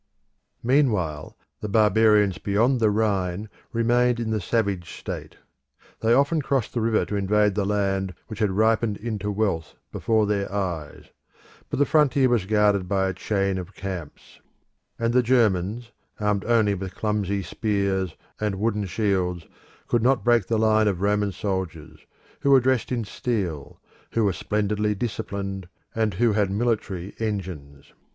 [0.63, 5.35] Meanwhile the barbarians beyond the Rhine remained in the savage state.
[5.99, 10.25] They often crossed the river to invade the land which had ripened into wealth before
[10.25, 11.09] their eyes:
[11.69, 14.39] but the frontier was guarded by a chain of camps;
[14.97, 19.45] and the Germans, armed only with clumsy spears and wooden shields,
[19.87, 22.07] could not break the line of Roman soldiers,
[22.39, 23.79] who were dressed in steel,
[24.13, 27.93] who were splendidly disciplined, and who had military engines.